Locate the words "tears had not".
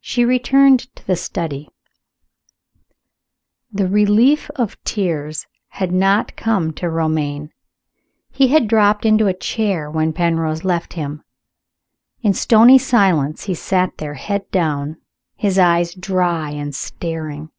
4.84-6.34